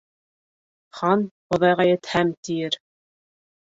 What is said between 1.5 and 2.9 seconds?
«Хоҙайға етһәм» тиер.